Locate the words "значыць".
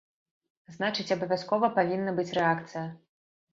0.77-1.05